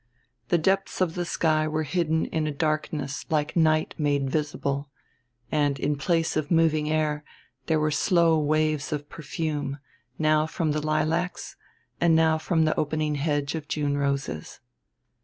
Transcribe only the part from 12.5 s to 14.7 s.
the opening hedge of June roses.